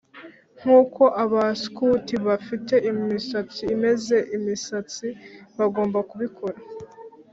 [0.59, 5.07] nkuko abaskuti bafite imisatsi imeze imisatsi
[5.57, 6.57] bagomba kubikora;